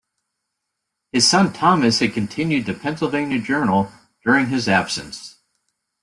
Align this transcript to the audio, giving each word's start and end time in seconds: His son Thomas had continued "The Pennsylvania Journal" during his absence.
His 1.11 1.29
son 1.29 1.53
Thomas 1.53 1.99
had 1.99 2.13
continued 2.15 2.65
"The 2.65 2.73
Pennsylvania 2.73 3.39
Journal" 3.39 3.91
during 4.25 4.47
his 4.47 4.67
absence. 4.67 5.35